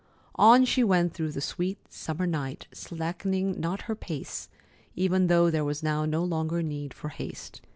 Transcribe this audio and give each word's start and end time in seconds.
On 0.33 0.65
she 0.65 0.83
went 0.83 1.13
through 1.13 1.31
the 1.31 1.41
sweet 1.41 1.77
summer 1.93 2.25
night, 2.25 2.65
slackening 2.73 3.59
not 3.59 3.83
her 3.83 3.93
pace, 3.93 4.49
even 4.95 5.27
though 5.27 5.51
there 5.51 5.63
was 5.63 5.83
now 5.83 6.05
no 6.05 6.23
longer 6.23 6.63
need 6.63 6.91
for 6.91 7.09
haste. 7.09 7.61